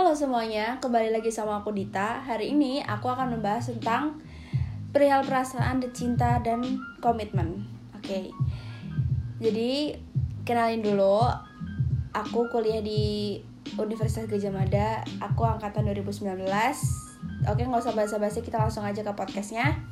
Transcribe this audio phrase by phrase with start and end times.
[0.00, 2.24] Halo semuanya, kembali lagi sama aku Dita.
[2.24, 4.16] Hari ini aku akan membahas tentang
[4.96, 6.64] perihal perasaan, cinta, dan
[7.04, 7.68] komitmen.
[7.92, 8.32] Oke,
[9.44, 10.00] jadi
[10.48, 11.20] kenalin dulu.
[12.16, 13.44] Aku kuliah di
[13.76, 15.04] Universitas Gajah Mada.
[15.20, 16.48] Aku angkatan 2019.
[17.44, 19.84] Oke, nggak usah basa-basi, kita langsung aja ke podcastnya.